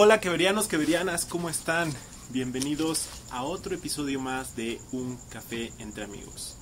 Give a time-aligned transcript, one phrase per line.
[0.00, 1.92] Hola queberianos, queberianas, ¿cómo están?
[2.30, 6.54] Bienvenidos a otro episodio más de Un Café entre Amigos.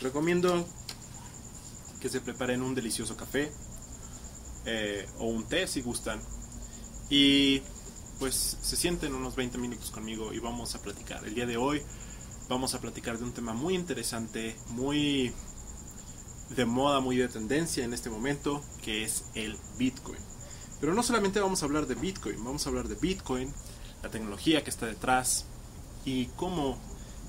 [0.00, 0.66] Recomiendo
[2.00, 3.52] que se preparen un delicioso café
[4.66, 6.20] eh, o un té si gustan
[7.08, 7.62] y
[8.18, 11.24] pues se sienten unos 20 minutos conmigo y vamos a platicar.
[11.24, 11.82] El día de hoy
[12.48, 15.32] vamos a platicar de un tema muy interesante, muy
[16.50, 20.31] de moda, muy de tendencia en este momento, que es el Bitcoin.
[20.82, 23.54] Pero no solamente vamos a hablar de Bitcoin, vamos a hablar de Bitcoin,
[24.02, 25.44] la tecnología que está detrás
[26.04, 26.76] y cómo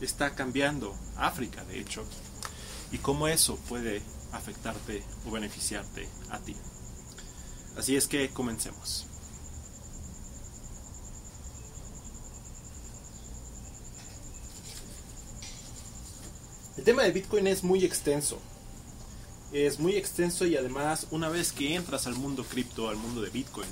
[0.02, 2.04] está cambiando África, de hecho,
[2.91, 4.02] y cómo eso puede
[4.32, 6.55] afectarte o beneficiarte a ti.
[7.77, 9.05] Así es que comencemos.
[16.76, 18.40] El tema de Bitcoin es muy extenso.
[19.53, 23.30] Es muy extenso y además una vez que entras al mundo cripto, al mundo de
[23.30, 23.70] Bitcoin,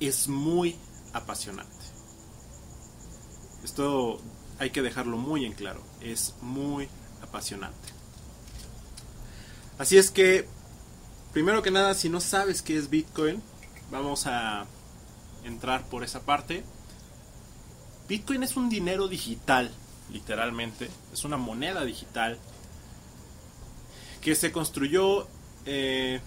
[0.00, 0.76] es muy
[1.12, 1.84] apasionante.
[3.62, 4.20] Esto
[4.58, 5.82] hay que dejarlo muy en claro.
[6.00, 6.88] Es muy
[7.22, 7.90] apasionante.
[9.76, 10.48] Así es que,
[11.34, 13.42] primero que nada, si no sabes qué es Bitcoin,
[13.90, 14.64] vamos a
[15.44, 16.64] entrar por esa parte.
[18.08, 19.70] Bitcoin es un dinero digital
[20.10, 20.90] literalmente.
[21.12, 22.38] Es una moneda digital
[24.24, 25.28] que se construyó
[25.66, 26.18] eh,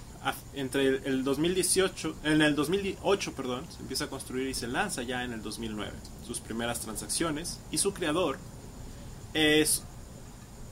[0.53, 5.23] entre el 2018, en el 2008, perdón, se empieza a construir y se lanza ya
[5.23, 5.91] en el 2009
[6.25, 8.37] sus primeras transacciones y su creador
[9.33, 9.81] es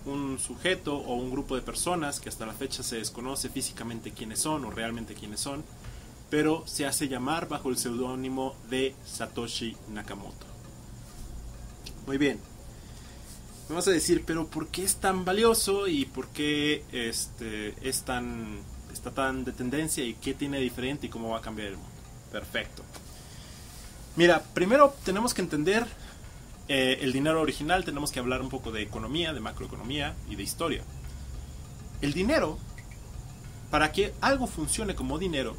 [0.06, 4.39] un sujeto o un grupo de personas que hasta la fecha se desconoce físicamente quiénes
[4.39, 5.64] son o realmente quiénes son,
[6.30, 10.45] pero se hace llamar bajo el seudónimo de Satoshi Nakamoto.
[12.06, 12.39] Muy bien,
[13.69, 18.03] me vas a decir, pero ¿por qué es tan valioso y por qué este, es
[18.03, 18.59] tan,
[18.94, 21.91] está tan de tendencia y qué tiene diferente y cómo va a cambiar el mundo?
[22.31, 22.83] Perfecto.
[24.16, 25.86] Mira, primero tenemos que entender
[26.67, 30.43] eh, el dinero original, tenemos que hablar un poco de economía, de macroeconomía y de
[30.43, 30.83] historia.
[32.02, 32.58] El dinero,
[33.71, 35.55] para que algo funcione como dinero,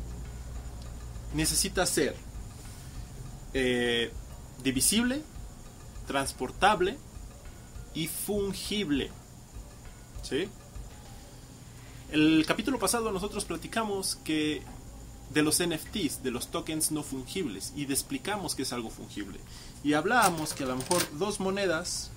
[1.35, 2.15] necesita ser
[3.53, 4.11] eh,
[4.63, 5.23] divisible,
[6.07, 6.99] transportable,
[7.97, 9.11] y fungible.
[10.23, 10.49] ¿Sí?
[12.13, 14.63] El capítulo pasado nosotros platicamos que
[15.31, 19.41] de los NFTs, de los tokens no fungibles, y explicamos que es algo fungible.
[19.83, 22.11] Y hablábamos que a lo mejor dos monedas,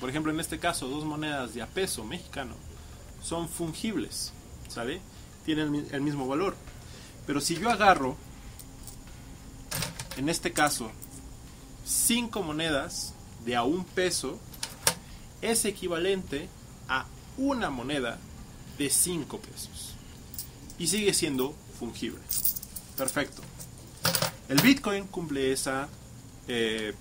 [0.00, 2.54] por ejemplo en este caso dos monedas de a peso mexicano,
[3.22, 4.32] son fungibles,
[4.68, 5.00] ¿sale?
[5.44, 6.54] Tienen el mismo valor.
[7.26, 8.16] Pero si yo agarro,
[10.16, 10.92] en este caso,
[11.84, 13.14] cinco monedas
[13.48, 14.38] de a un peso
[15.40, 16.50] es equivalente
[16.86, 17.06] a
[17.38, 18.18] una moneda
[18.76, 19.94] de 5 pesos.
[20.78, 22.20] Y sigue siendo fungible.
[22.98, 23.40] Perfecto.
[24.50, 25.88] El Bitcoin cumple esa,
[26.46, 26.92] eh,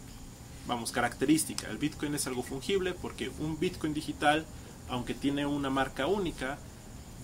[0.68, 1.69] vamos, característica.
[1.69, 4.46] El Bitcoin es algo fungible porque un Bitcoin digital,
[4.88, 6.59] aunque tiene una marca única,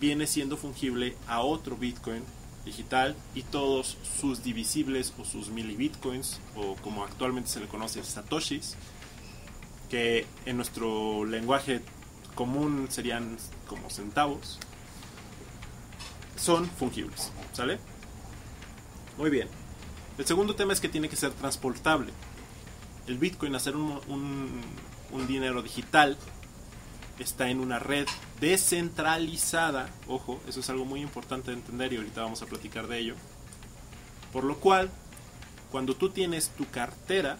[0.02, 2.24] viene siendo fungible a otro Bitcoin
[2.66, 8.76] digital y todos sus divisibles o sus milibitcoins o como actualmente se le conoce satoshis
[9.94, 11.80] que en nuestro lenguaje
[12.34, 13.38] común serían
[13.68, 14.58] como centavos,
[16.36, 17.78] son fungibles, ¿sale?
[19.20, 19.48] Muy bien.
[20.18, 22.12] El segundo tema es que tiene que ser transportable.
[23.06, 24.64] El Bitcoin, hacer un,
[25.12, 26.18] un dinero digital,
[27.20, 28.08] está en una red
[28.42, 29.92] descentralizada.
[30.08, 33.16] Ojo, eso es algo muy importante de entender y ahorita vamos a platicar de ello.
[34.32, 34.90] Por lo cual,
[35.72, 37.38] cuando tú tienes tu cartera,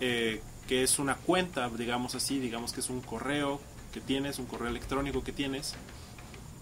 [0.00, 3.60] eh, que es una cuenta, digamos así, digamos que es un correo
[3.92, 5.74] que tienes, un correo electrónico que tienes,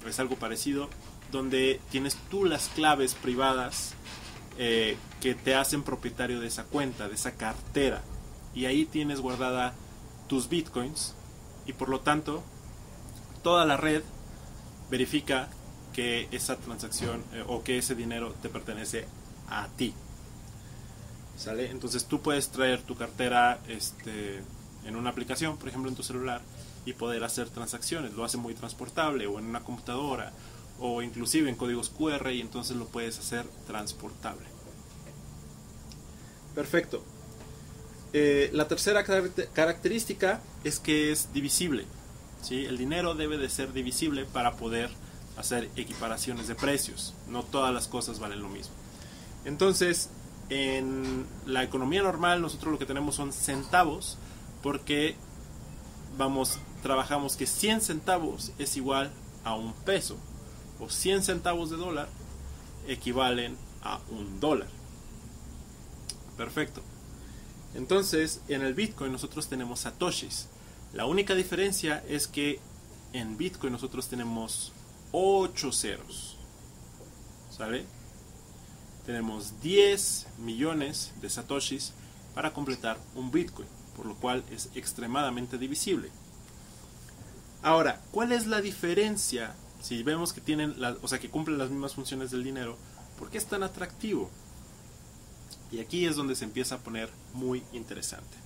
[0.07, 0.89] es algo parecido,
[1.31, 3.95] donde tienes tú las claves privadas
[4.59, 8.03] eh, que te hacen propietario de esa cuenta, de esa cartera,
[8.55, 9.75] y ahí tienes guardada
[10.29, 11.15] tus bitcoins,
[11.67, 12.43] y por lo tanto,
[13.43, 14.03] toda la red
[14.91, 15.49] verifica
[15.93, 19.07] que esa transacción eh, o que ese dinero te pertenece
[19.49, 19.95] a ti.
[21.37, 21.71] ¿Sale?
[21.71, 24.43] Entonces tú puedes traer tu cartera este,
[24.85, 26.41] en una aplicación, por ejemplo en tu celular,
[26.85, 28.15] y poder hacer transacciones.
[28.15, 30.33] Lo hace muy transportable o en una computadora
[30.79, 34.47] o inclusive en códigos QR y entonces lo puedes hacer transportable.
[36.55, 37.03] Perfecto.
[38.13, 41.87] Eh, la tercera característica es que es divisible.
[42.43, 42.65] ¿sí?
[42.67, 44.91] El dinero debe de ser divisible para poder
[45.37, 47.15] hacer equiparaciones de precios.
[47.29, 48.75] No todas las cosas valen lo mismo.
[49.45, 50.11] Entonces,
[50.53, 54.19] en la economía normal nosotros lo que tenemos son centavos
[54.63, 55.17] porque
[56.19, 59.11] vamos trabajamos que 100 centavos es igual
[59.45, 60.19] a un peso
[60.79, 62.09] o 100 centavos de dólar
[62.87, 64.69] equivalen a un dólar.
[66.37, 66.83] Perfecto.
[67.75, 70.49] Entonces, en el Bitcoin nosotros tenemos satoshis.
[70.93, 72.61] La única diferencia es que
[73.13, 74.73] en Bitcoin nosotros tenemos
[75.13, 76.37] 8 ceros.
[77.51, 77.87] ¿Sale?
[79.07, 81.93] Tenemos 10 millones de satoshis
[82.35, 86.11] para completar un Bitcoin, por lo cual es extremadamente divisible.
[87.63, 91.95] Ahora, ¿cuál es la diferencia si vemos que tienen, o sea, que cumplen las mismas
[91.95, 92.77] funciones del dinero?
[93.19, 94.31] ¿Por qué es tan atractivo?
[95.71, 98.37] Y aquí es donde se empieza a poner muy interesante.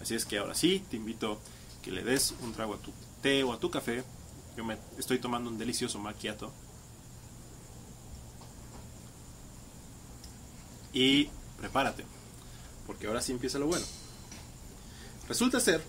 [0.00, 1.40] Así es que ahora sí, te invito
[1.82, 4.04] que le des un trago a tu té o a tu café.
[4.56, 6.52] Yo me estoy tomando un delicioso macchiato.
[10.92, 11.28] Y
[11.58, 12.04] prepárate,
[12.86, 13.84] porque ahora sí empieza lo bueno.
[15.28, 15.82] Resulta ser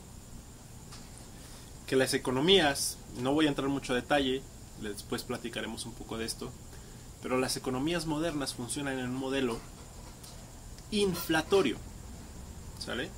[1.88, 4.42] que las economías, no voy a entrar mucho a detalle,
[4.82, 6.52] después platicaremos un poco de esto,
[7.22, 9.60] pero las economías modernas funcionan en un modelo
[10.92, 11.78] inflatorio.
[12.80, 13.10] ¿Sale?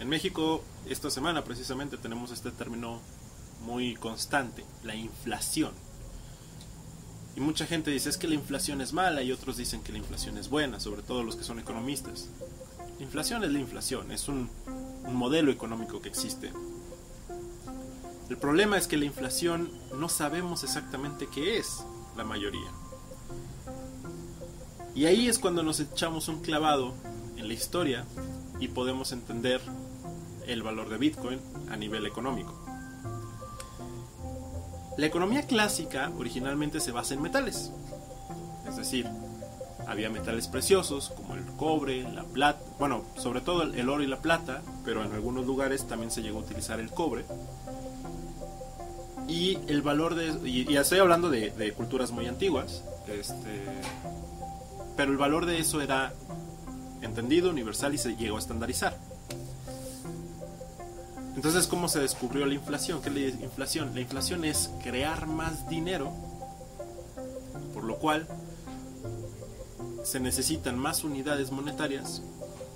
[0.00, 3.00] En México, esta semana precisamente tenemos este término
[3.64, 5.72] muy constante, la inflación.
[7.36, 9.98] Y mucha gente dice es que la inflación es mala y otros dicen que la
[9.98, 12.30] inflación es buena, sobre todo los que son economistas.
[12.98, 14.48] La inflación es la inflación, es un,
[15.06, 16.50] un modelo económico que existe.
[18.30, 21.84] El problema es que la inflación no sabemos exactamente qué es,
[22.16, 22.70] la mayoría.
[24.94, 26.94] Y ahí es cuando nos echamos un clavado
[27.36, 28.06] en la historia
[28.60, 29.60] y podemos entender
[30.46, 31.38] el valor de Bitcoin
[31.70, 32.65] a nivel económico.
[34.96, 37.70] La economía clásica originalmente se basa en metales,
[38.66, 39.06] es decir,
[39.86, 44.18] había metales preciosos como el cobre, la plata, bueno, sobre todo el oro y la
[44.18, 47.24] plata, pero en algunos lugares también se llegó a utilizar el cobre.
[49.28, 53.64] Y el valor de, y, estoy hablando de, de culturas muy antiguas, este,
[54.96, 56.12] pero el valor de eso era
[57.02, 58.96] entendido, universal y se llegó a estandarizar.
[61.36, 63.02] Entonces, ¿cómo se descubrió la inflación?
[63.02, 63.94] ¿Qué es la inflación?
[63.94, 66.10] La inflación es crear más dinero,
[67.74, 68.26] por lo cual
[70.02, 72.22] se necesitan más unidades monetarias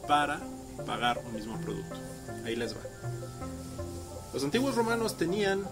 [0.06, 0.40] para
[0.86, 1.96] pagar un mismo producto.
[2.44, 2.80] Ahí les va.
[4.34, 5.64] Los antiguos romanos tenían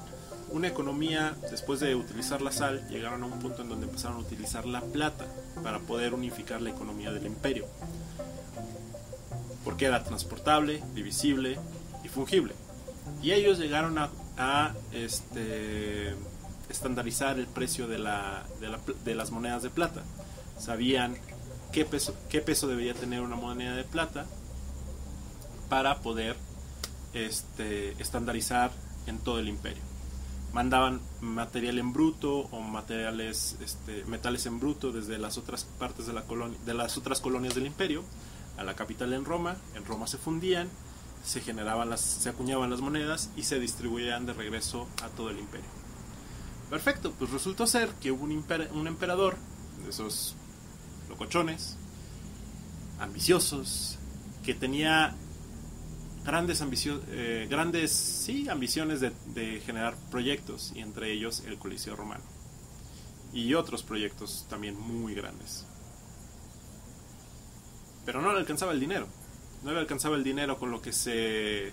[0.51, 4.21] una economía, después de utilizar la sal, llegaron a un punto en donde empezaron a
[4.21, 5.27] utilizar la plata
[5.63, 7.67] para poder unificar la economía del imperio.
[9.63, 11.59] Porque era transportable, divisible
[12.03, 12.55] y fungible.
[13.23, 16.15] Y ellos llegaron a, este,
[16.69, 18.45] estandarizar el precio de, la,
[19.05, 20.03] de, las monedas de plata.
[20.59, 21.17] Sabían
[21.73, 24.27] qué peso, qué peso debería tener una moneda de plata
[25.69, 26.37] para poder
[27.13, 28.71] este, estandarizar
[29.07, 29.83] en todo el imperio
[30.53, 36.13] mandaban material en bruto o materiales este, metales en bruto desde las otras partes de
[36.13, 38.03] la colonia de las otras colonias del imperio
[38.57, 40.69] a la capital en Roma en Roma se fundían
[41.25, 45.39] se generaban las se acuñaban las monedas y se distribuían de regreso a todo el
[45.39, 45.69] imperio
[46.71, 49.37] perfecto pues resultó ser que hubo un, emperador
[49.85, 50.35] de esos
[51.09, 51.77] locochones
[53.01, 53.99] ambiciosos
[54.45, 55.15] que tenía
[56.25, 56.63] grandes,
[57.09, 62.25] eh, grandes sí, ambiciones de, generar proyectos, y entre ellos el Coliseo Romano.
[63.33, 65.65] Y otros proyectos también muy grandes.
[68.05, 69.07] Pero no le alcanzaba el dinero.
[69.63, 71.73] No le alcanzaba el dinero con lo que se.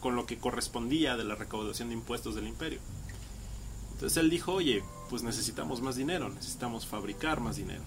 [0.00, 2.80] con lo que correspondía de la recaudación de impuestos del imperio.
[3.92, 7.82] Entonces él dijo, oye, pues necesitamos más dinero, necesitamos fabricar más dinero.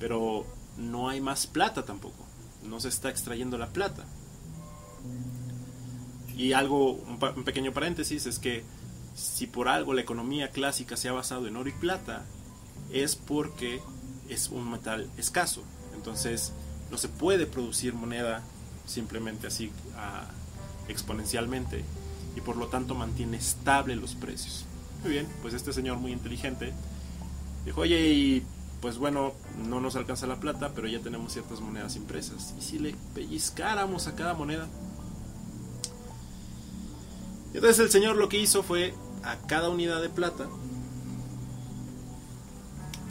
[0.00, 0.44] Pero
[0.76, 2.28] no hay más plata tampoco
[2.62, 4.04] no se está extrayendo la plata.
[6.36, 8.64] Y algo, un, pequeño paréntesis, es que
[9.14, 12.24] si por algo la economía clásica se ha basado en oro y plata,
[12.92, 13.80] es porque
[14.28, 15.62] es un metal escaso.
[15.94, 16.52] Entonces
[16.90, 18.42] no se puede producir moneda
[18.86, 19.70] simplemente así
[20.88, 21.84] exponencialmente
[22.36, 24.64] y por lo tanto mantiene estable los precios.
[25.02, 26.72] Muy bien, pues este señor muy inteligente
[27.64, 28.42] dijo, oye, ¿y
[28.80, 29.32] pues bueno,
[29.68, 32.54] no nos alcanza la plata, pero ya tenemos ciertas monedas impresas.
[32.58, 34.68] ¿Y si le pellizcáramos a cada moneda?
[37.52, 40.46] Entonces el señor lo que hizo fue a cada unidad de plata,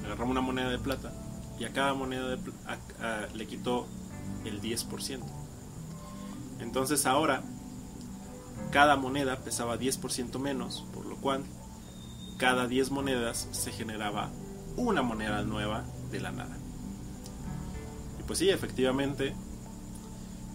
[0.06, 1.12] agarramos una moneda de plata
[1.60, 2.38] y a cada moneda
[3.34, 3.88] le quitó
[4.46, 5.22] el 10%.
[6.60, 7.44] Entonces ahora
[8.72, 11.44] cada moneda pesaba 10% menos, por lo cual
[12.38, 14.30] cada 10 monedas se generaba
[14.76, 16.58] una moneda nueva de la nada.
[18.20, 19.34] Y pues sí, efectivamente,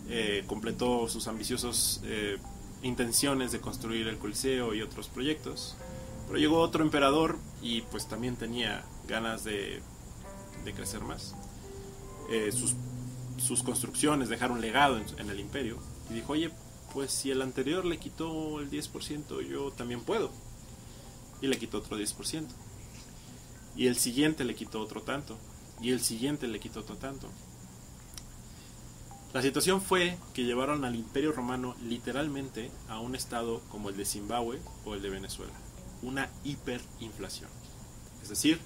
[0.09, 2.39] eh, completó sus ambiciosas eh,
[2.83, 5.77] intenciones de construir el Coliseo y otros proyectos.
[6.27, 9.83] Pero llegó otro emperador y pues también tenía ganas de,
[10.65, 11.35] de crecer más.
[12.31, 12.75] Eh, sus,
[13.39, 15.79] sus, construcciones dejaron legado en, en, el imperio.
[16.11, 16.51] Y dijo, oye,
[16.93, 20.31] pues si el anterior le quitó el 10%, yo también puedo.
[21.41, 22.47] Y le quitó otro 10%.
[23.77, 25.39] Y el siguiente le quitó otro tanto.
[25.81, 27.29] Y el siguiente le quitó otro tanto.
[29.33, 34.05] La situación fue que llevaron al imperio romano literalmente a un estado como el de
[34.05, 35.55] Zimbabue o el de Venezuela.
[36.03, 37.49] Una hiperinflación.
[38.23, 38.61] Es decir,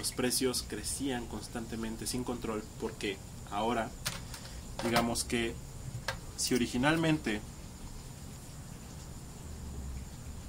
[0.00, 3.18] los precios crecían constantemente sin control porque
[3.50, 3.90] ahora,
[4.82, 5.54] digamos que
[6.38, 7.42] si originalmente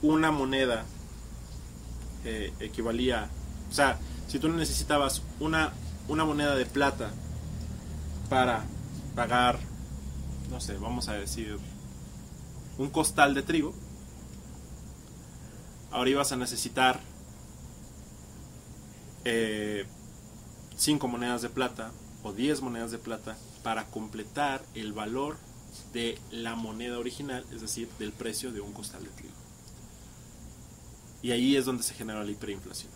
[0.02, 0.86] una moneda
[2.24, 3.28] eh, equivalía,
[3.70, 5.74] o sea, si tú necesitabas una,
[6.08, 7.12] una moneda de plata
[8.30, 8.64] para
[9.16, 9.60] pagar,
[10.50, 11.60] no sé, vamos a decir,
[12.78, 13.74] un costal de trigo,
[15.92, 17.02] ahora ibas a necesitar
[19.24, 21.92] 5 eh, monedas de plata
[22.24, 25.38] o 10 monedas de plata para completar el valor
[25.94, 29.34] de la moneda original, es decir, del precio de un costal de trigo.
[31.22, 32.92] Y ahí es donde se genera la hiperinflación.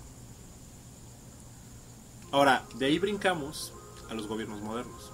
[2.31, 3.71] Ahora, de ahí brincamos
[4.09, 5.11] a los gobiernos modernos.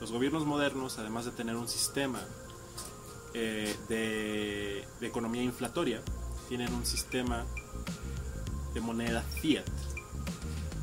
[0.00, 2.20] Los gobiernos modernos, además de tener un sistema
[3.34, 6.02] eh, de economía inflatoria,
[6.48, 7.44] tienen un sistema
[8.72, 9.66] de moneda fiat.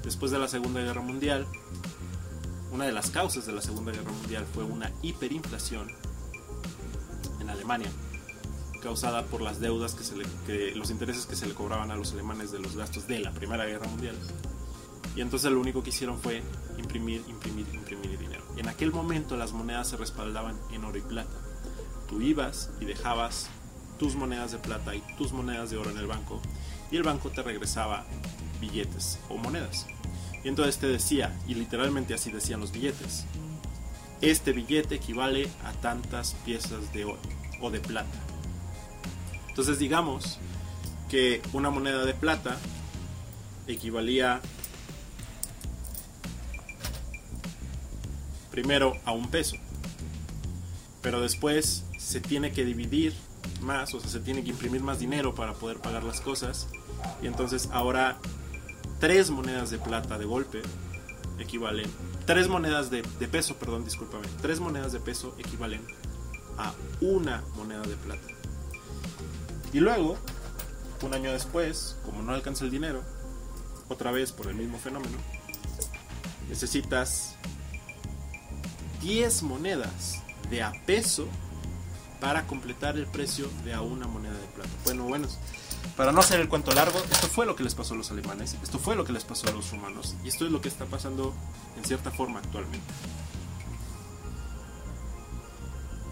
[0.06, 1.48] Después de la Segunda Guerra Mundial,
[2.72, 5.92] una de las causas de la Segunda Guerra Mundial fue una hiperinflación
[7.40, 7.90] en Alemania,
[8.84, 9.96] causada por las deudas
[10.46, 13.32] que, los intereses que se le cobraban a los alemanes de los gastos de la
[13.32, 14.16] Primera Guerra Mundial.
[15.16, 16.44] Y entonces lo único que hicieron fue
[16.78, 18.44] imprimir, imprimir, imprimir dinero.
[18.58, 21.34] En aquel momento las monedas se respaldaban en oro y plata.
[22.08, 23.48] Tú ibas y dejabas
[23.98, 26.42] tus monedas de plata y tus monedas de oro en el banco
[26.92, 28.06] y el banco te regresaba
[28.62, 29.88] billetes o monedas.
[30.46, 33.26] Y entonces te decía, y literalmente así decían los billetes,
[34.22, 37.18] este billete equivale a tantas piezas de oro
[37.62, 38.16] o de plata.
[39.50, 40.38] Entonces digamos
[41.10, 42.58] que una moneda de plata
[43.66, 44.40] equivalía
[48.52, 49.58] primero a un peso,
[51.02, 53.16] pero después se tiene que dividir
[53.62, 56.68] más, o sea, se tiene que imprimir más dinero para poder pagar las cosas,
[57.24, 58.20] y entonces ahora
[59.00, 60.62] tres monedas de plata de golpe
[61.40, 61.90] equivalen
[62.26, 65.82] tres monedas de, peso, perdón, discúlpame, tres monedas de peso equivalen
[66.58, 68.28] a una moneda de plata.
[69.74, 70.18] Y luego,
[71.02, 73.04] un año después, como no alcanza el dinero,
[73.90, 75.18] otra vez por el mismo fenómeno,
[76.50, 77.36] necesitas
[79.02, 81.28] 10 monedas de a peso
[82.20, 84.70] para completar el precio de a una moneda de plata.
[84.86, 85.28] Bueno, bueno,
[85.96, 88.58] para no hacer el cuento largo, esto fue lo que les pasó a los alemanes,
[88.62, 90.86] esto fue lo que les pasó a los rumanos y esto es lo que está
[90.86, 91.34] pasando
[91.78, 92.94] en cierta forma actualmente.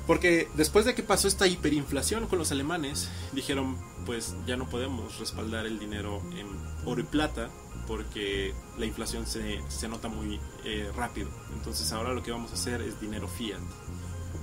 [0.07, 5.17] Porque después de que pasó esta hiperinflación con los alemanes, dijeron, pues ya no podemos
[5.19, 6.47] respaldar el dinero en
[6.85, 7.49] oro y plata
[7.87, 11.29] porque la inflación se, se nota muy eh, rápido.
[11.53, 13.59] Entonces ahora lo que vamos a hacer es dinero fiat.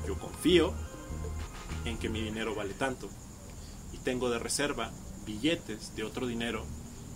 [0.06, 0.73] Yo confío
[1.85, 3.11] en que mi dinero vale tanto
[3.92, 4.90] y tengo de reserva
[5.26, 6.64] billetes de otro dinero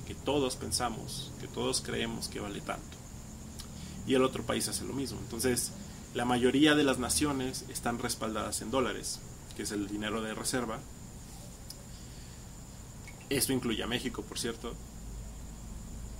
[0.07, 2.97] que todos pensamos, que todos creemos que vale tanto.
[4.07, 5.19] Y el otro país hace lo mismo.
[5.21, 5.73] Entonces,
[6.15, 9.21] la mayoría de las naciones están respaldadas en dólares,
[9.57, 10.79] que es el dinero de reserva.
[13.31, 14.75] Esto incluye a México, por cierto.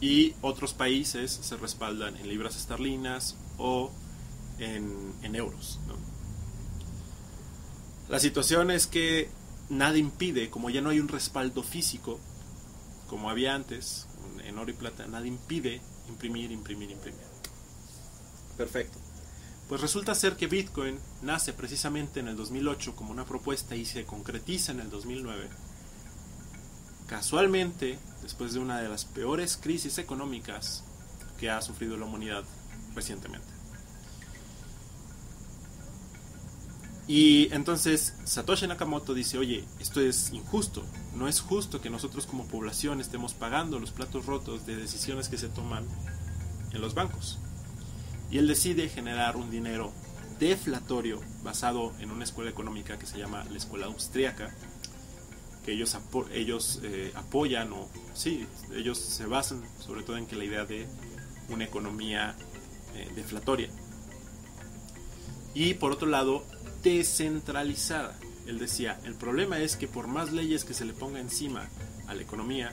[0.01, 3.91] Y otros países se respaldan en libras esterlinas o
[4.59, 5.79] en, en euros.
[8.09, 9.31] La situación es que
[9.75, 12.19] nada impide, como ya no hay un respaldo físico,
[13.09, 14.07] como había antes,
[14.45, 17.21] en oro y plata, nada impide imprimir, imprimir, imprimir.
[18.57, 18.99] Perfecto.
[19.69, 24.05] Pues resulta ser que Bitcoin nace precisamente en el 2008 como una propuesta y se
[24.05, 25.49] concretiza en el 2009.
[27.07, 30.85] Casualmente, después de una de las peores crisis económicas
[31.39, 32.45] que ha sufrido la humanidad
[32.95, 33.54] recientemente.
[37.07, 40.85] Y entonces Satoshi Nakamoto dice, oye, esto es injusto,
[41.15, 45.37] no es justo que nosotros como población estemos pagando los platos rotos de decisiones que
[45.37, 45.87] se toman
[46.73, 47.39] en los bancos.
[48.31, 49.93] Y él decide generar un dinero
[50.39, 54.55] deflatorio basado en una escuela económica que se llama la Escuela Austriaca,
[55.65, 55.97] que ellos,
[56.33, 60.87] ellos eh, apoyan o sí, ellos se basan sobre todo en que la idea de
[61.49, 62.35] una economía
[62.95, 63.69] eh, deflatoria.
[65.55, 66.45] Y por otro lado,
[66.83, 68.19] descentralizada.
[68.47, 71.69] Él decía, el problema es que por más leyes que se le ponga encima
[72.07, 72.73] a la economía,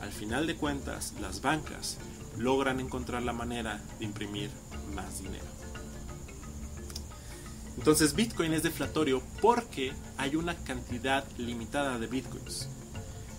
[0.00, 1.98] al final de cuentas las bancas
[2.36, 4.50] logran encontrar la manera de imprimir
[4.94, 5.44] más dinero.
[7.76, 12.68] Entonces Bitcoin es deflatorio porque hay una cantidad limitada de Bitcoins.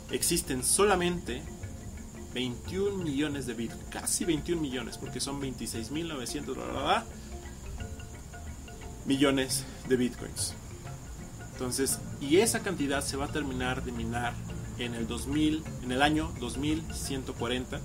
[0.10, 1.42] Existen solamente
[2.34, 6.56] 21 millones de Bitcoin, casi 21 millones, porque son 26.900
[9.06, 10.54] millones de Bitcoins.
[11.54, 14.34] Entonces, y esa cantidad se va a terminar de minar
[14.80, 17.80] en el 2000, en el año 2140.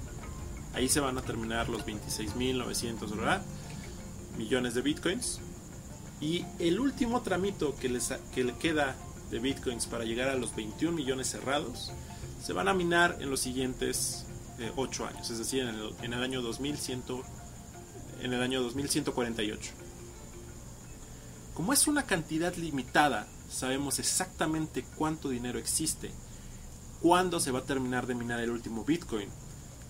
[0.75, 3.41] Ahí se van a terminar los 26.900
[4.37, 5.41] millones de Bitcoins.
[6.21, 8.97] Y el último tramito que, les, que le queda
[9.31, 11.93] de bitcoins para llegar a los 21 millones cerrados
[12.43, 14.27] se van a minar en los siguientes
[14.77, 17.03] 8 eh, años, es decir, en el, en el año 2100,
[18.23, 19.73] en el año 2148.
[21.59, 26.13] Como es una cantidad limitada, sabemos exactamente cuánto dinero existe,
[27.03, 29.29] cuándo se va a terminar de minar el último Bitcoin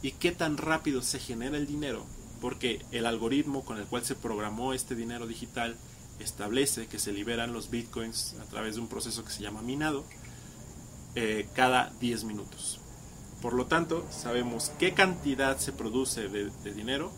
[0.00, 2.06] y qué tan rápido se genera el dinero,
[2.40, 5.76] porque el algoritmo con el cual se programó este dinero digital
[6.20, 10.06] establece que se liberan los bitcoins a través de un proceso que se llama minado
[11.16, 12.80] eh, cada 10 minutos.
[13.42, 17.12] Por lo tanto, sabemos qué cantidad se produce de, de dinero,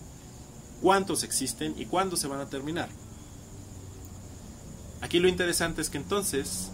[0.82, 2.88] cuántos existen y cuándo se van a terminar.
[5.00, 6.70] Aquí lo interesante es que entonces,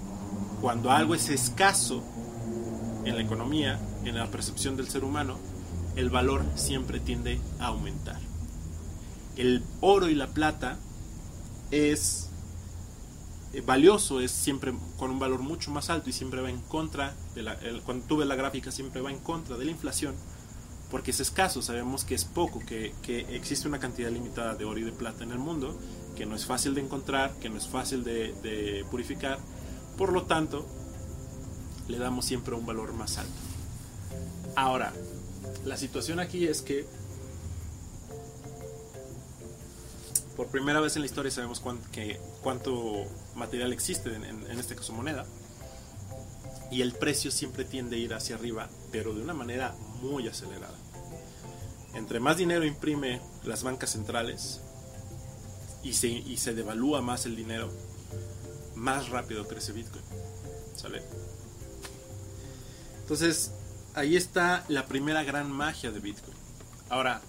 [0.60, 2.02] cuando algo es escaso
[3.04, 5.38] en la economía, en la percepción del ser humano,
[5.94, 8.18] el valor siempre tiende a aumentar.
[9.36, 10.76] El oro y la plata
[11.70, 12.28] es
[13.52, 17.14] eh, valioso, es siempre con un valor mucho más alto y siempre va en contra,
[17.34, 20.14] de la, cuando tú ves la gráfica siempre va en contra de la inflación,
[20.90, 22.94] porque es escaso, sabemos que es poco, que,
[23.30, 25.76] existe una cantidad limitada de oro y de plata en el mundo,
[26.16, 29.38] que no es fácil de encontrar, que no es fácil de, purificar,
[29.96, 30.66] por lo tanto,
[31.88, 33.32] le damos siempre un valor más alto.
[34.54, 34.92] Ahora,
[35.64, 36.86] la situación aquí es que
[40.36, 45.24] por primera vez en la historia sabemos cuánto, material existe, en, este caso moneda,
[46.70, 50.76] y el precio siempre tiende a ir hacia arriba, pero de una manera muy acelerada.
[51.96, 54.60] Entre más dinero imprime las bancas centrales
[55.82, 57.72] y se, y se devalúa más el dinero,
[58.74, 60.04] más rápido crece Bitcoin.
[60.76, 61.02] ¿Sale?
[63.00, 63.52] Entonces,
[63.94, 66.36] ahí está la primera gran magia de Bitcoin.
[66.90, 67.22] Ahora,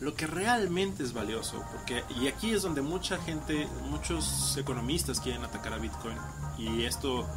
[0.00, 5.44] lo que realmente es valioso, porque y aquí es donde mucha gente, muchos economistas quieren
[5.44, 6.16] atacar a Bitcoin
[6.56, 7.28] y esto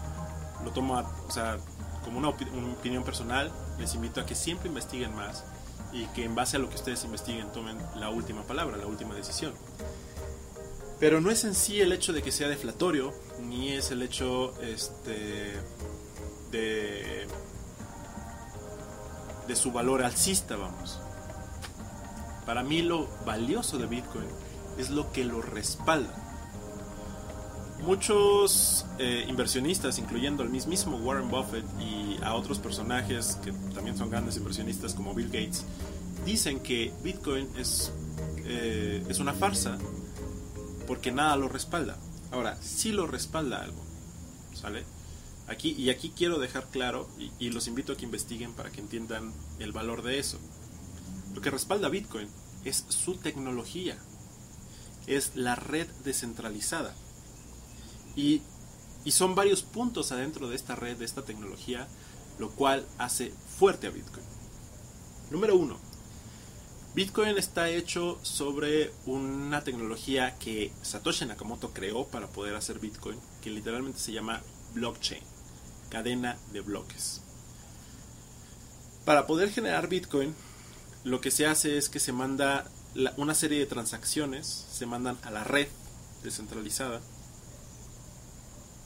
[0.63, 0.97] lo tomo,
[1.27, 1.57] o sea,
[2.05, 5.43] como una, opinión personal, les invito a que siempre investiguen más
[5.95, 9.15] y que en base a lo que ustedes investiguen tomen la última palabra, la última
[9.15, 9.53] decisión.
[10.99, 14.53] Pero no es en sí el hecho de que sea deflatorio, ni es el hecho
[14.61, 15.53] este,
[16.51, 17.27] de,
[19.47, 20.99] de su valor alcista, vamos.
[22.45, 24.27] Para mí lo valioso de Bitcoin
[24.77, 26.24] es lo que lo respalda.
[27.81, 34.09] Muchos eh, inversionistas, incluyendo al mismo Warren Buffett y a otros personajes que también son
[34.09, 35.65] grandes inversionistas como Bill Gates,
[36.25, 37.91] dicen que Bitcoin es,
[38.45, 39.77] eh, es una farsa
[40.87, 41.97] porque nada lo respalda.
[42.31, 43.83] Ahora, sí lo respalda algo,
[44.53, 44.83] ¿sale?
[45.47, 47.07] Aquí, y aquí quiero dejar claro,
[47.37, 50.39] y los invito a que investiguen para que entiendan el valor de eso.
[51.35, 52.27] Lo que respalda Bitcoin
[52.63, 53.97] es su tecnología,
[55.05, 56.95] es la red descentralizada.
[58.15, 58.41] Y,
[59.11, 61.87] son varios puntos adentro de esta red, de esta tecnología,
[62.39, 64.25] lo cual hace fuerte a Bitcoin.
[65.29, 65.77] Número uno,
[66.95, 73.51] Bitcoin está hecho sobre una tecnología que Satoshi Nakamoto creó para poder hacer Bitcoin, que
[73.51, 74.41] literalmente se llama
[74.73, 75.21] blockchain,
[75.89, 77.21] cadena de bloques.
[79.05, 80.33] Para poder generar Bitcoin
[81.05, 82.65] lo que se hace es que se manda
[83.17, 85.67] una serie de transacciones, se mandan a la red
[86.23, 86.99] descentralizada.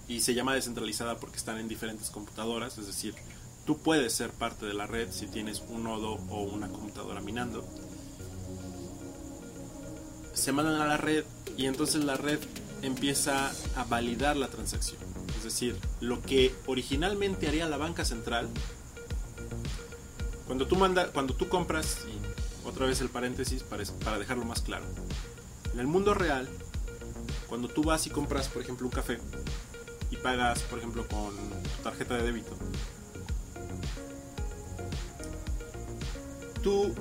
[0.10, 3.14] Y se llama descentralizada porque están en diferentes computadoras, es decir,
[3.66, 7.64] tú puedes ser parte de la red si tienes un nodo o una computadora minando.
[10.34, 11.26] Se mandan a la red
[11.58, 12.40] y entonces la red
[12.82, 15.00] empieza a validar la transacción.
[15.38, 18.50] Es decir, lo que originalmente haría la banca central
[20.48, 24.62] cuando tú, manda, cuando tú compras, y otra vez el paréntesis para, para dejarlo más
[24.62, 24.86] claro,
[25.72, 26.50] en el mundo real,
[27.48, 29.20] cuando tú vas y compras, por ejemplo, un café
[30.12, 32.56] y pagas, por ejemplo, con tu tarjeta de débito,
[36.62, 36.94] tú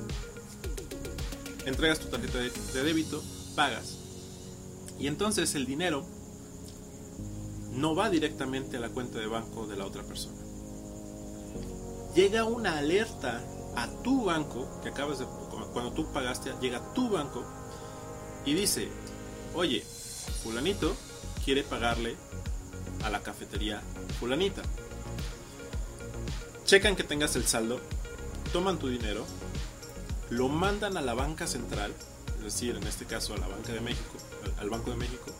[1.64, 3.22] entregas tu tarjeta de, débito,
[3.54, 3.98] pagas,
[4.98, 6.04] y entonces el dinero
[7.72, 10.36] no va directamente a la cuenta de banco de la otra persona.
[12.14, 13.44] Llega una alerta
[13.76, 15.26] a tu banco que acabas de,
[15.72, 17.44] cuando tú pagaste, llega tu banco
[18.44, 18.88] y dice,
[19.54, 19.84] oye,
[20.42, 20.94] fulanito
[21.44, 22.16] quiere pagarle
[23.02, 23.82] a la cafetería
[24.18, 24.62] fulanita.
[26.64, 27.80] Checan que tengas el saldo,
[28.52, 29.24] toman tu dinero,
[30.30, 31.94] lo mandan a la banca central,
[32.38, 34.16] es decir, en este caso a la Banca de México,
[34.58, 35.32] al Banco de México.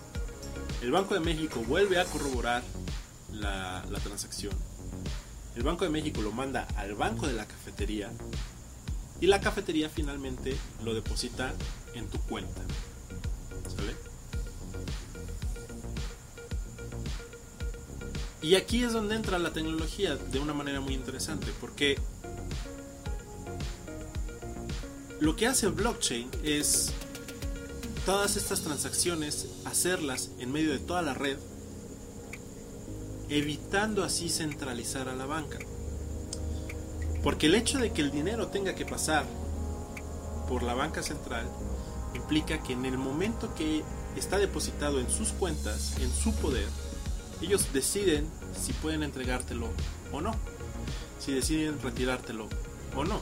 [0.82, 2.62] El Banco de México vuelve a corroborar
[3.32, 4.54] la, la transacción.
[5.56, 8.10] El Banco de México lo manda al banco de la cafetería
[9.20, 11.52] y la cafetería finalmente lo deposita
[11.94, 12.62] en tu cuenta.
[18.40, 21.98] Y aquí es donde entra la tecnología de una manera muy interesante, porque
[25.20, 26.92] lo que hace blockchain es
[28.06, 31.36] todas estas transacciones hacerlas en medio de toda la red,
[33.28, 35.58] evitando así centralizar a la banca.
[37.24, 39.26] Porque el hecho de que el dinero tenga que pasar
[40.48, 41.46] por la banca central
[42.14, 43.82] implica que en el momento que
[44.16, 46.68] está depositado en sus cuentas, en su poder,
[47.42, 49.68] ellos deciden si pueden entregártelo
[50.12, 50.34] o no,
[51.18, 52.48] si deciden retirártelo
[52.96, 53.20] o no.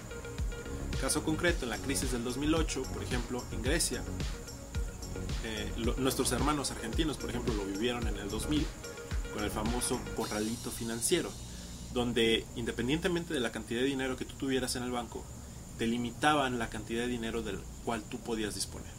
[1.00, 4.02] Caso concreto, en la crisis del 2008, por ejemplo, en Grecia,
[5.44, 8.66] eh, nuestros hermanos argentinos, por ejemplo, lo vivieron en el 2000
[9.35, 11.31] con el famoso corralito financiero,
[11.92, 15.24] donde independientemente de la cantidad de dinero que tú tuvieras en el banco,
[15.79, 18.90] te limitaban la cantidad de dinero del cual tú podías disponer.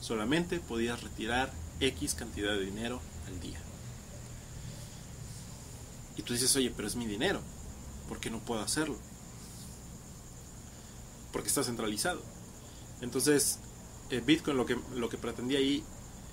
[0.00, 3.58] Solamente podías retirar X cantidad de dinero al día.
[6.16, 7.40] Y tú dices, oye, pero es mi dinero,
[8.08, 8.96] ¿por qué no puedo hacerlo?
[11.32, 12.22] Porque está centralizado.
[13.00, 13.58] Entonces,
[14.10, 15.84] eh, Bitcoin lo que, lo que pretendía ahí,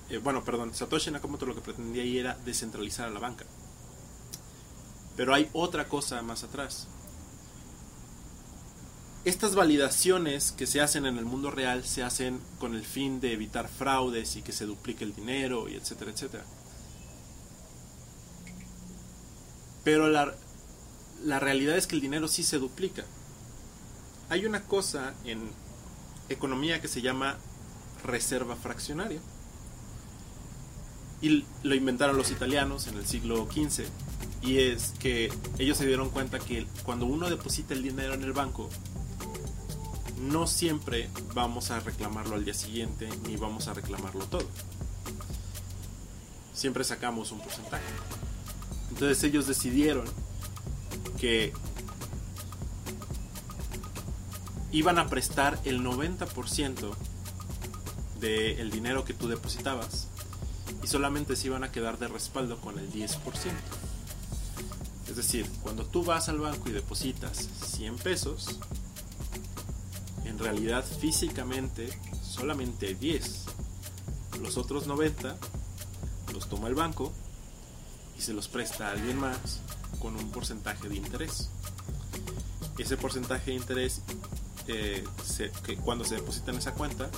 [0.08, 3.44] eh, bueno, perdón, Satoshi Nakamoto lo que pretendía ahí era descentralizar a la banca.
[5.16, 6.88] Pero hay otra cosa más atrás.
[9.24, 13.32] Estas validaciones que se hacen en el mundo real se hacen con el fin de
[13.32, 16.44] evitar fraudes y que se duplique el dinero y etcétera, etcétera.
[19.84, 20.34] Pero la,
[21.40, 23.04] realidad es que el dinero sí se duplica.
[24.30, 25.50] Hay una cosa en
[26.30, 27.36] economía que se llama
[28.02, 29.20] reserva fraccionaria.
[31.20, 33.84] Y lo inventaron los italianos en el siglo XV.
[34.42, 38.32] Y es que ellos se dieron cuenta que cuando uno deposita el dinero en el
[38.32, 38.68] banco,
[40.20, 44.46] no siempre vamos a reclamarlo al día siguiente ni vamos a reclamarlo todo.
[46.54, 47.84] Siempre sacamos un porcentaje.
[48.94, 50.04] Entonces ellos decidieron
[51.18, 51.52] que
[54.70, 56.94] iban a prestar el 90%
[58.20, 60.06] del dinero que tú depositabas
[60.80, 63.18] y solamente se iban a quedar de respaldo con el 10%.
[65.08, 68.60] Es decir, cuando tú vas al banco y depositas 100 pesos,
[70.24, 73.44] en realidad físicamente solamente 10.
[74.40, 75.36] Los otros 90
[76.32, 77.12] los toma el banco
[78.16, 79.60] y se los presta a alguien más
[79.98, 81.48] con un porcentaje de interés.
[82.78, 84.02] Ese porcentaje de interés,
[84.66, 85.04] eh,
[85.84, 87.08] cuando se deposita en esa cuenta,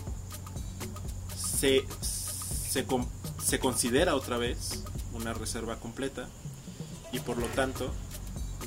[1.37, 4.83] se, se, considera otra vez
[5.15, 6.29] una reserva completa
[7.13, 7.91] y por lo tanto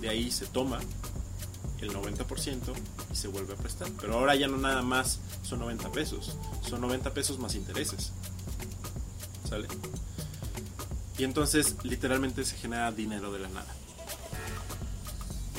[0.02, 0.80] de ahí se toma
[1.82, 2.60] el 90%
[3.12, 3.90] y se vuelve a prestar.
[4.02, 6.36] Pero ahora ya no nada más son 90 pesos,
[6.68, 8.12] son 90 pesos más intereses.
[9.48, 9.68] ¿Sale?
[11.20, 13.76] Y entonces literalmente se genera dinero de la nada.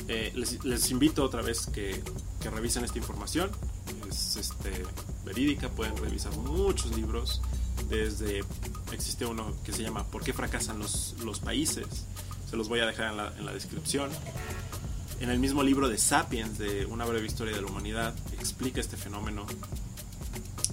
[0.07, 2.03] Eh, les, invito otra vez que,
[2.41, 3.51] que, revisen esta información.
[4.09, 4.71] Es este,
[5.23, 7.43] verídica, pueden revisar muchos libros.
[7.89, 8.43] Desde
[8.91, 11.85] existe uno que se llama ¿Por qué fracasan los, los países?
[12.49, 14.09] Se los voy a dejar en la, en la descripción.
[15.19, 18.97] En el mismo libro de Sapiens, de Una breve historia de la humanidad, explica este
[18.97, 19.45] fenómeno.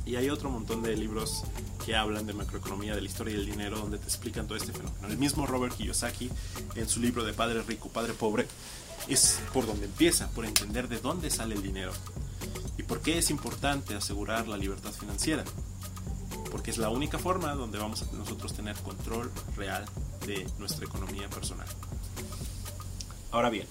[0.07, 1.44] Y hay otro montón de libros
[1.88, 5.09] que hablan de macroeconomía, de la historia del dinero, donde te explican todo este fenómeno.
[5.09, 6.31] El mismo Robert Kiyosaki,
[6.74, 8.46] en su libro de Padre Rico, Padre Pobre,
[9.09, 11.92] es por donde empieza, por entender de dónde sale el dinero
[12.77, 15.44] y por qué es importante asegurar la libertad financiera.
[16.51, 19.87] Porque es la única forma donde vamos a nosotros tener control real
[20.27, 21.68] de nuestra economía personal.
[23.31, 23.66] Ahora bien,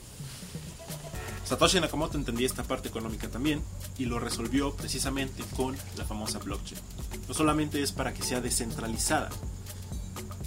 [1.46, 3.62] Satoshi Nakamoto entendía esta parte económica también
[4.00, 6.82] y lo resolvió precisamente con la famosa blockchain.
[7.28, 9.30] No solamente es para que sea descentralizada,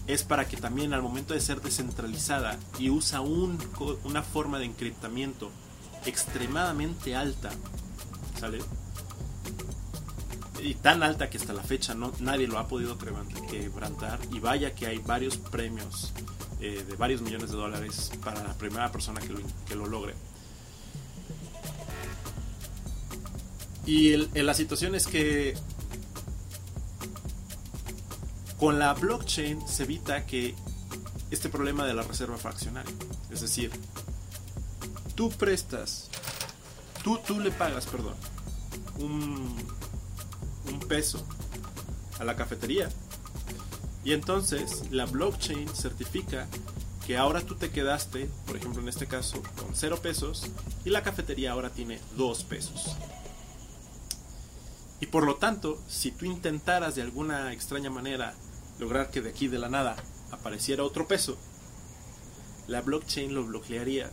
[0.07, 5.51] es para que también al momento de ser descentralizada y usa una forma de encriptamiento
[6.05, 7.51] extremadamente alta,
[8.39, 8.59] ¿sale?
[10.63, 14.75] Y tan alta que hasta la fecha no, nadie lo ha podido quebrantar y vaya
[14.75, 16.13] que hay varios premios
[16.61, 20.15] eh, de varios millones de dólares para la primera persona que lo, que lo logre.
[23.87, 25.55] Y la situación es que
[28.61, 30.55] con la blockchain se evita que
[31.31, 32.95] este problema de la reserva fraccionaria.
[33.31, 33.73] Es decir,
[35.15, 36.11] tú prestas,
[37.03, 38.15] tú, tú le pagas, perdón,
[38.99, 39.57] un,
[40.89, 41.25] peso
[42.19, 42.89] a la cafetería
[44.03, 46.49] y entonces la blockchain certifica
[47.07, 50.51] que ahora tú te quedaste, por ejemplo en este caso, con 0 pesos
[50.85, 52.97] y la cafetería ahora tiene 2 pesos.
[54.99, 58.35] Y por lo tanto, si tú intentaras de alguna extraña manera
[58.81, 59.97] lograr que de aquí de la nada
[60.33, 61.37] apareciera otro peso,
[62.67, 64.11] la blockchain lo bloquearía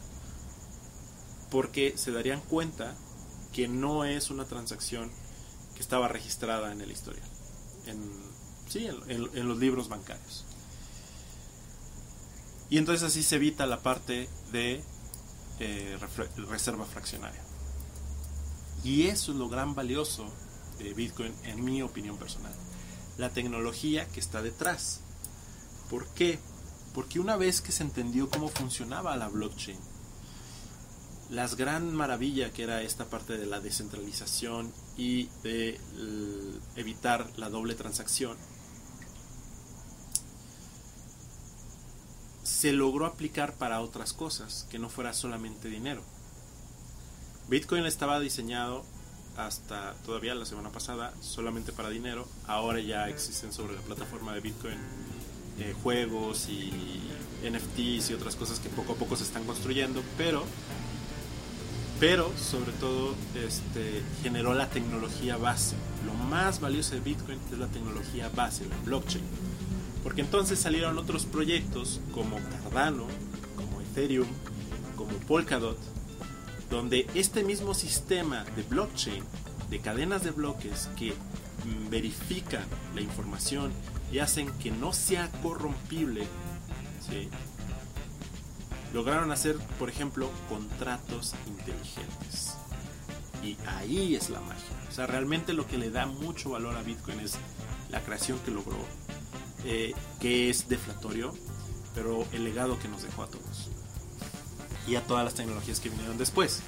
[1.50, 2.96] porque se darían cuenta
[3.54, 5.10] que no es una transacción
[5.74, 7.28] que estaba registrada en el historial,
[7.86, 7.98] en,
[8.68, 10.44] sí, en, los libros bancarios.
[12.70, 14.84] Y entonces así se evita la parte de
[15.60, 15.98] eh,
[16.50, 17.42] reserva fraccionaria.
[18.84, 20.26] Y eso es lo gran valioso
[20.78, 22.54] de Bitcoin en mi opinión personal
[23.18, 25.02] la tecnología que está detrás.
[25.90, 26.40] ¿Por qué?
[26.94, 29.78] Porque una vez que se entendió cómo funcionaba la blockchain,
[31.30, 35.80] la gran maravilla que era esta parte de la descentralización y de
[36.76, 38.38] evitar la doble transacción,
[42.44, 46.02] se logró aplicar para otras cosas, que no fuera solamente dinero.
[47.50, 48.84] Bitcoin estaba diseñado
[49.38, 52.28] hasta todavía la semana pasada solamente para dinero.
[52.48, 54.78] Ahora ya existen sobre la plataforma de Bitcoin
[55.60, 56.72] eh, juegos y
[57.48, 60.44] NFTs y otras cosas que poco a poco se están construyendo, pero
[62.00, 65.76] pero sobre todo este, generó la tecnología base.
[66.06, 69.24] Lo más valioso de Bitcoin es la tecnología base, la blockchain.
[70.04, 73.08] Porque entonces salieron otros proyectos como Cardano,
[73.56, 74.28] como Ethereum,
[74.96, 75.78] como Polkadot,
[76.70, 79.24] donde este mismo sistema de blockchain,
[79.70, 83.72] de cadenas de bloques que mm, verifican la información
[84.12, 86.28] y hacen que no sea corrompible,
[88.94, 92.54] lograron hacer, por ejemplo, contratos inteligentes.
[93.44, 94.64] Y ahí es la magia.
[94.90, 97.38] O sea, realmente lo que le da mucho valor a Bitcoin es
[97.90, 98.78] la creación que logró,
[99.66, 101.34] eh, que es deflatorio,
[101.94, 103.70] pero el legado que nos dejó a todos
[104.88, 106.62] y a todas las tecnologías que vinieron después.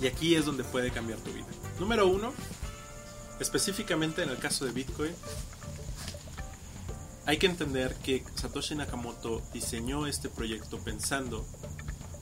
[0.00, 1.46] Y aquí es donde puede cambiar tu vida.
[1.78, 2.32] Número uno,
[3.40, 5.12] específicamente en el caso de Bitcoin,
[7.26, 11.46] hay que entender que Satoshi Nakamoto diseñó este proyecto pensando,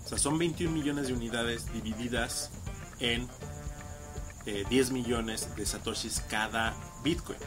[0.04, 2.50] o sea, son 21 millones de unidades divididas
[3.00, 3.28] en
[4.44, 7.38] 10 eh, millones de Satoshis cada Bitcoin.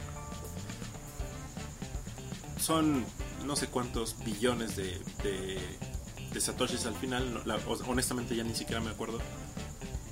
[2.59, 3.05] Son
[3.45, 7.43] no sé cuántos billones de, de, satoshis al final.
[7.87, 9.19] honestamente ya ni siquiera me acuerdo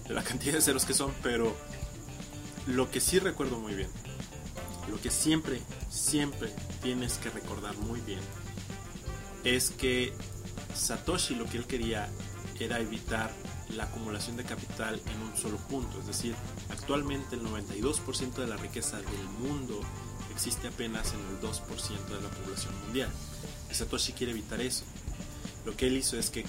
[0.07, 1.55] de la cantidad de ceros que son, pero
[2.67, 3.89] lo que sí recuerdo muy bien,
[4.89, 8.21] lo que siempre, siempre tienes que recordar muy bien,
[9.43, 10.13] es que
[10.73, 12.09] Satoshi lo que él quería
[12.59, 13.31] era evitar
[13.69, 15.99] la acumulación de capital en un solo punto.
[15.99, 16.35] Es decir,
[16.69, 19.81] actualmente el 92% de la riqueza del mundo
[20.33, 23.09] existe apenas en el 2% de la población mundial.
[23.71, 24.83] Y Satoshi quiere evitar eso.
[25.65, 26.45] Lo que él hizo es que,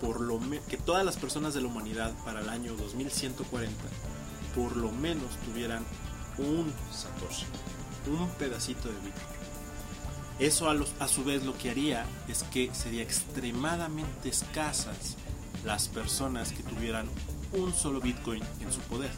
[0.00, 0.38] por lo
[0.68, 3.74] que todas las personas de la humanidad para el año 2140
[4.54, 5.84] por lo menos tuvieran
[6.38, 7.46] un Satoshi,
[8.06, 9.40] un pedacito de Bitcoin.
[10.38, 15.16] Eso a, a su vez lo que haría es que sería extremadamente escasas
[15.64, 17.08] las personas que tuvieran
[17.52, 19.10] un solo Bitcoin en su poder.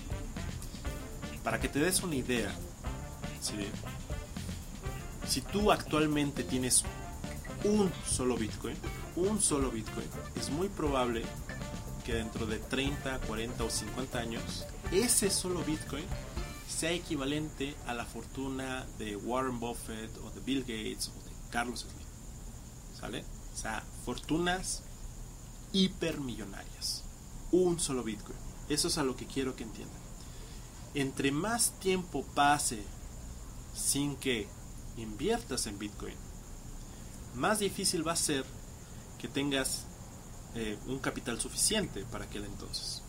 [1.45, 2.53] Para que te des una idea,
[3.43, 3.57] ¿sí?
[5.29, 6.85] Si tú actualmente tienes
[7.65, 8.77] un solo Bitcoin,
[9.17, 11.23] un solo Bitcoin, es muy probable
[12.05, 16.05] que dentro de 30, 40 o 50 años, ese solo Bitcoin
[16.69, 21.81] sea equivalente a la fortuna de Warren Buffett o de Bill Gates o de Carlos
[21.81, 22.07] Slim.
[22.99, 23.25] ¿Sale?
[23.55, 24.83] O sea, fortunas
[25.73, 27.05] hipermillonarias.
[27.51, 28.39] Un solo Bitcoin.
[28.69, 30.01] Eso es a lo que quiero que entiendan.
[30.95, 32.83] Entre más tiempo pase
[33.75, 34.49] sin que
[34.97, 36.15] inviertas en Bitcoin,
[37.35, 38.45] más difícil va a ser
[39.19, 39.85] que tengas
[40.55, 43.03] eh, un capital suficiente para aquel entonces.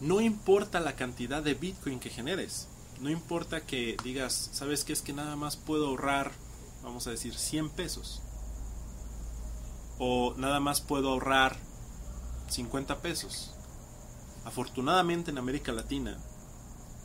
[0.00, 2.68] No importa la cantidad de Bitcoin que generes,
[3.00, 4.92] no importa que digas, ¿sabes qué?
[4.92, 6.32] Es que nada más puedo ahorrar,
[6.82, 8.20] vamos a decir, 100 pesos.
[9.98, 11.56] O nada más puedo ahorrar
[12.48, 13.52] 50 pesos.
[14.44, 16.18] Afortunadamente en América Latina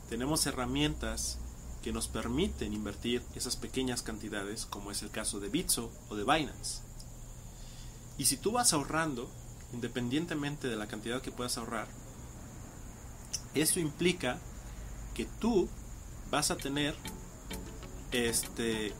[0.08, 1.38] tenemos herramientas
[1.82, 6.24] que nos permiten invertir esas pequeñas cantidades, como es el caso de Bitso o de
[6.24, 6.80] Binance.
[8.16, 9.28] Y si tú vas ahorrando,
[9.72, 11.88] independientemente de la cantidad que puedas ahorrar,
[13.54, 14.38] eso implica
[15.14, 15.68] que tú
[16.30, 16.94] vas a tener
[18.12, 18.94] este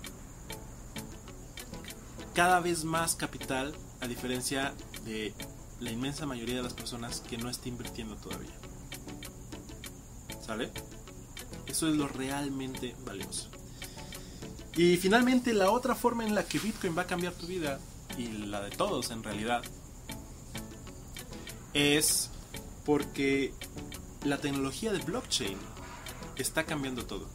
[2.34, 5.32] cada vez más capital a diferencia de
[5.80, 8.54] la inmensa mayoría de las personas que no está invirtiendo todavía.
[10.44, 10.70] ¿Sale?
[11.74, 13.48] Eso es lo realmente valioso.
[14.76, 17.80] Y finalmente la otra forma en la que Bitcoin va a cambiar tu vida,
[18.16, 19.60] y la de todos en realidad,
[21.72, 22.30] es
[22.84, 23.52] porque
[24.22, 25.58] la tecnología de blockchain
[26.36, 27.28] está cambiando todo.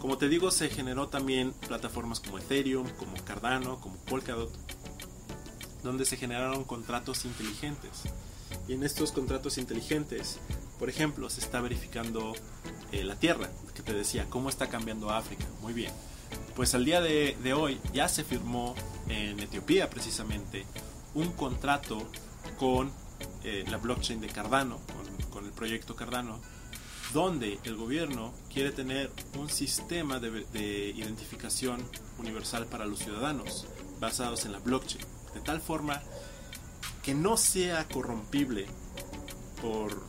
[0.00, 4.52] Como te digo, se generó también plataformas como Ethereum, como Cardano, como Polkadot,
[5.82, 8.02] donde se generaron contratos inteligentes.
[8.68, 10.38] Y en estos contratos inteligentes,
[10.78, 12.34] por ejemplo, se está verificando
[12.92, 15.44] eh, la Tierra, que te decía, cómo está cambiando África.
[15.60, 15.92] Muy bien.
[16.54, 18.74] Pues al día de, hoy ya se firmó
[19.08, 20.64] en Etiopía precisamente
[21.14, 22.06] un contrato
[22.58, 22.92] con
[23.44, 26.40] eh, la blockchain de Cardano, con, con el proyecto Cardano,
[27.12, 31.82] donde el gobierno quiere tener un sistema de, identificación
[32.18, 33.66] universal para los ciudadanos
[34.00, 36.02] basados en la blockchain, de tal forma
[37.02, 38.66] que no sea corrompible
[39.60, 40.02] por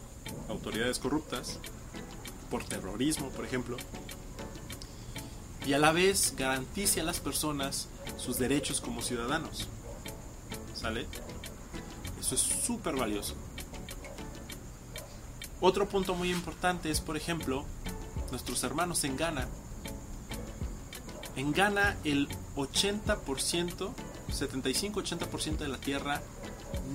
[0.49, 1.59] autoridades corruptas,
[2.53, 3.77] por terrorismo, por ejemplo,
[5.65, 9.67] y a la vez garantice a las personas sus derechos como ciudadanos.
[10.75, 11.07] ¿Sale?
[12.19, 13.33] Eso es súper valioso.
[15.61, 17.65] Otro punto muy importante es, por ejemplo,
[18.29, 19.47] nuestros hermanos en Ghana.
[21.35, 23.95] En Ghana el 80%,
[24.29, 26.21] 75-80% de la tierra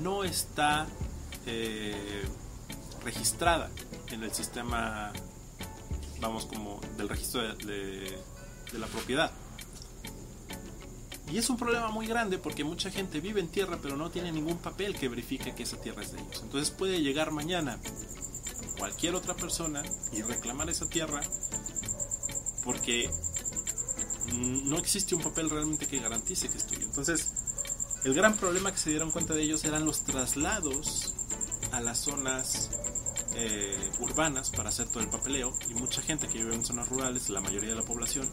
[0.00, 0.86] no está
[1.46, 2.22] eh,
[3.02, 3.70] registrada
[4.12, 5.12] en el sistema,
[6.20, 8.18] vamos, como del registro de
[8.72, 9.32] la propiedad.
[11.30, 14.32] Y es un problema muy grande porque mucha gente vive en tierra pero no tiene
[14.32, 16.40] ningún papel que verifique que esa tierra es de ellos.
[16.42, 17.78] Entonces puede llegar mañana
[18.78, 21.20] cualquier otra persona y reclamar esa tierra
[22.64, 23.10] porque
[24.34, 26.82] no existe un papel realmente que garantice que es tuyo.
[26.82, 27.32] Entonces,
[28.04, 31.12] el gran problema que se dieron cuenta de ellos eran los traslados
[31.72, 32.70] a las zonas
[33.34, 33.87] eh,
[34.18, 37.40] urbanas para hacer todo el papeleo y mucha gente que vive en zonas rurales, la
[37.40, 38.28] mayoría de la población,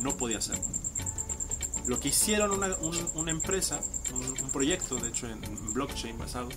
[0.00, 0.64] no podía hacerlo.
[1.86, 2.74] Lo que hicieron una,
[3.14, 3.78] una empresa,
[4.14, 5.40] un, un, proyecto de hecho en
[5.74, 6.48] blockchain basado,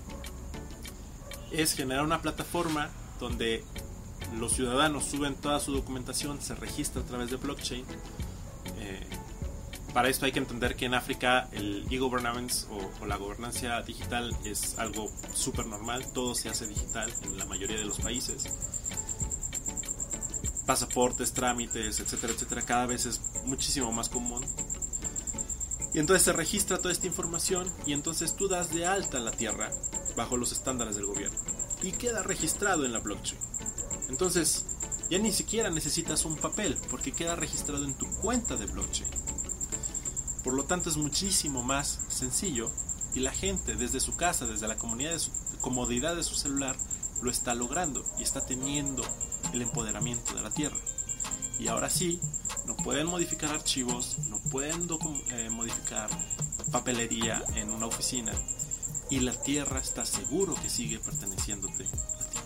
[1.52, 3.66] es generar una plataforma donde
[4.38, 7.86] los ciudadanos suben toda su documentación, se registra a través de blockchain.
[8.78, 9.06] Eh,
[9.94, 14.80] para esto hay que entender que en África el e-governance o, la gobernanza digital es
[14.80, 18.61] algo súper normal, todo se hace digital en la mayoría de los países.
[20.72, 24.42] Pasaportes, trámites, etcétera, etcétera, cada vez es muchísimo más común.
[25.94, 29.70] Y entonces se registra toda esta información y entonces tú das de alta la tierra
[30.16, 31.38] bajo los estándares del gobierno
[31.84, 33.38] y queda registrado en la blockchain.
[34.08, 34.64] Entonces,
[35.10, 39.10] ya ni siquiera necesitas un papel porque queda registrado en tu cuenta de blockchain.
[40.42, 42.72] Por lo tanto, es muchísimo más sencillo
[43.14, 46.78] y la gente desde su casa, desde la comodidad de su celular,
[47.22, 49.04] lo está logrando y está teniendo
[49.54, 50.78] el empoderamiento de la tierra.
[51.60, 52.20] Y ahora sí,
[52.66, 54.88] no pueden modificar archivos, no pueden
[55.30, 56.10] eh, modificar
[56.72, 58.32] papelería en una oficina,
[59.10, 62.40] y la tierra está seguro que sigue perteneciéndote a ti.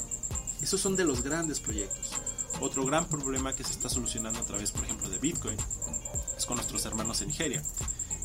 [0.61, 2.11] Esos son de los grandes proyectos.
[2.59, 5.57] Otro gran problema que se está solucionando a través, por ejemplo, de Bitcoin
[6.37, 7.61] es con nuestros hermanos en Nigeria.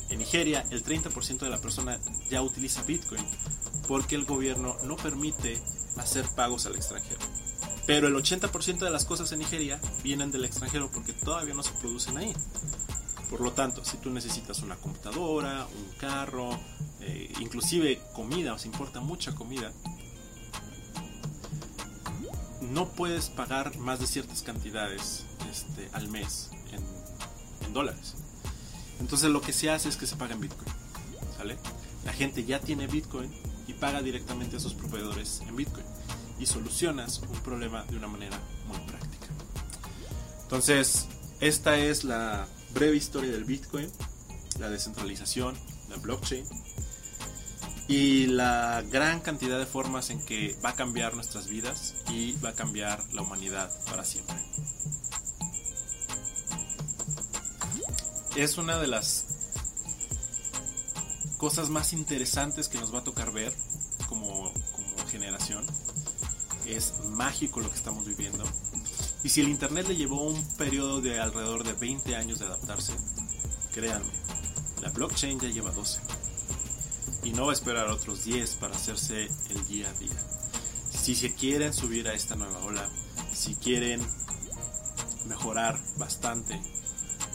[0.08, 3.24] En Nigeria, el 30% de la persona ya utiliza Bitcoin
[3.86, 5.60] porque el gobierno no permite
[5.96, 7.20] hacer pagos al extranjero.
[7.90, 11.72] Pero el 80% de las cosas en Nigeria vienen del extranjero porque todavía no se
[11.72, 12.32] producen ahí.
[13.28, 16.56] Por lo tanto, si tú necesitas una computadora, un carro,
[17.00, 19.72] eh, inclusive comida, os importa mucha comida,
[22.60, 28.14] no puedes pagar más de ciertas cantidades este, al mes en, dólares.
[29.00, 30.72] Entonces lo que se hace es que se paga en Bitcoin.
[31.36, 31.58] ¿sale?
[32.04, 33.34] La gente ya tiene Bitcoin
[33.66, 35.89] y paga directamente a sus proveedores en Bitcoin.
[36.40, 39.26] Y solucionas un problema de una manera muy práctica.
[40.42, 41.06] Entonces,
[41.40, 43.88] esta es la breve historia del Bitcoin,
[44.58, 45.54] la descentralización,
[45.88, 46.44] la blockchain
[47.88, 52.50] y la gran cantidad de formas en que va a cambiar nuestras vidas y va
[52.50, 54.36] a cambiar la humanidad para siempre.
[58.36, 59.26] Es una de las
[61.36, 63.52] cosas más interesantes que nos va a tocar ver
[64.08, 65.66] como, como generación.
[66.70, 68.44] Es mágico lo que estamos viviendo.
[69.24, 72.92] Y si el Internet le llevó un periodo de alrededor de 20 años de adaptarse,
[73.74, 74.12] créanme,
[74.80, 76.00] la blockchain ya lleva 12.
[77.24, 80.16] y no va a esperar otros 10 para hacerse el día a día.
[80.90, 82.88] Si se quieren subir a esta nueva ola,
[83.34, 84.00] si quieren
[85.26, 86.58] mejorar bastante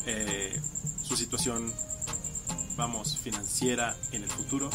[0.05, 0.59] eh,
[1.03, 1.71] su situación,
[2.77, 4.69] vamos, financiera en el futuro,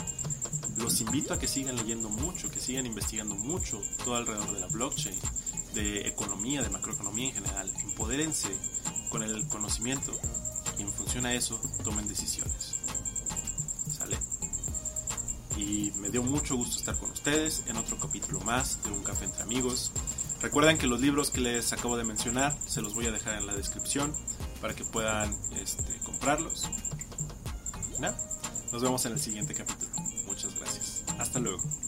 [0.81, 4.67] los invito a que sigan leyendo mucho, que sigan investigando mucho todo alrededor de la
[4.67, 5.17] blockchain,
[5.75, 7.73] de economía, de macroeconomía en general.
[7.83, 8.49] Empodérense
[9.11, 10.13] con el conocimiento
[10.79, 12.77] y en función a eso tomen decisiones.
[13.93, 14.19] ¿Sale?
[15.57, 19.27] Y me dio mucho gusto estar con ustedes en otro capítulo más de Un Café
[19.27, 19.93] entre Amigos.
[20.41, 23.47] Recuerden que los libros que les acabo de mencionar se los voy a dejar en
[23.47, 24.15] la descripción
[24.61, 26.65] para que puedan este, comprarlos.
[27.99, 28.17] Nada,
[28.73, 29.90] nos vemos en el siguiente capítulo.
[31.41, 31.71] Muchas gracias.
[31.71, 31.80] Hasta luego.